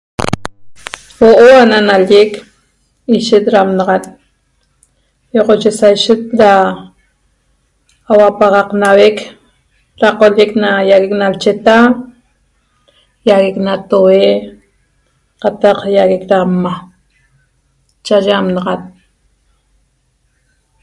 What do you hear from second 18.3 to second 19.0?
anaxat